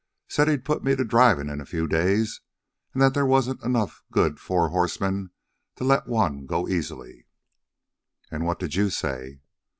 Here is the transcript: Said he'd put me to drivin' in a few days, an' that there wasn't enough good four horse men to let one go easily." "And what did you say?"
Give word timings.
Said 0.27 0.47
he'd 0.47 0.65
put 0.65 0.83
me 0.83 0.95
to 0.95 1.05
drivin' 1.05 1.47
in 1.47 1.61
a 1.61 1.63
few 1.67 1.85
days, 1.87 2.41
an' 2.95 3.01
that 3.01 3.13
there 3.13 3.23
wasn't 3.23 3.61
enough 3.63 4.01
good 4.11 4.39
four 4.39 4.69
horse 4.69 4.99
men 4.99 5.29
to 5.75 5.83
let 5.83 6.07
one 6.07 6.47
go 6.47 6.67
easily." 6.67 7.27
"And 8.31 8.43
what 8.43 8.57
did 8.57 8.73
you 8.73 8.89
say?" 8.89 9.41